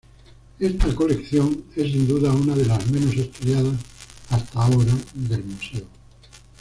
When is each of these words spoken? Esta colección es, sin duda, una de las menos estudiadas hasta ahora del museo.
Esta 0.57 0.95
colección 0.95 1.63
es, 1.75 1.91
sin 1.91 2.07
duda, 2.07 2.31
una 2.31 2.55
de 2.55 2.65
las 2.65 2.89
menos 2.89 3.15
estudiadas 3.15 3.75
hasta 4.31 4.63
ahora 4.65 4.93
del 5.13 5.43
museo. 5.43 5.85